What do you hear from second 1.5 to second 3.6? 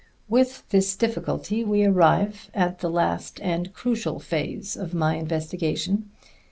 we arrive at the last